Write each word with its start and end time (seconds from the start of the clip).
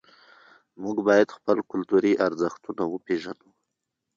موږ 0.81 0.97
باید 1.07 1.35
خپل 1.37 1.57
کلتوري 1.71 2.13
ارزښتونه 2.27 2.83
وپېژنو. 2.87 3.49